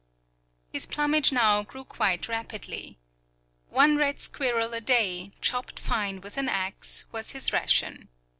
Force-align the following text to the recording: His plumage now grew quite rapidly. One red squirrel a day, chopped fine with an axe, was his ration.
His 0.73 0.87
plumage 0.87 1.31
now 1.31 1.61
grew 1.61 1.83
quite 1.83 2.27
rapidly. 2.27 2.97
One 3.69 3.97
red 3.97 4.19
squirrel 4.19 4.73
a 4.73 4.81
day, 4.81 5.29
chopped 5.41 5.77
fine 5.79 6.21
with 6.21 6.37
an 6.37 6.49
axe, 6.49 7.05
was 7.11 7.33
his 7.33 7.53
ration. 7.53 8.09